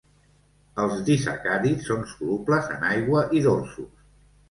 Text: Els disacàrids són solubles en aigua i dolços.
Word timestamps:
Els 0.83 1.03
disacàrids 1.09 1.87
són 1.91 2.03
solubles 2.17 2.75
en 2.79 2.91
aigua 2.91 3.25
i 3.41 3.47
dolços. 3.51 4.07